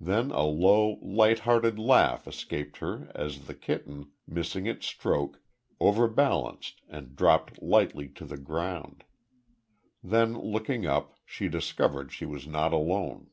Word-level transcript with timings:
Then 0.00 0.32
a 0.32 0.42
low, 0.42 0.98
lighthearted 1.00 1.78
laugh 1.78 2.26
escaped 2.26 2.78
her 2.78 3.08
as 3.14 3.46
the 3.46 3.54
kitten, 3.54 4.10
missing 4.26 4.66
its 4.66 4.84
stroke, 4.86 5.40
overbalanced 5.78 6.80
and 6.88 7.14
dropped 7.14 7.62
lightly 7.62 8.08
to 8.08 8.24
the 8.24 8.36
ground. 8.36 9.04
Then 10.02 10.36
looking 10.36 10.86
up, 10.86 11.14
she 11.24 11.46
discovered 11.48 12.10
she 12.12 12.26
was 12.26 12.48
not 12.48 12.72
alone. 12.72 13.30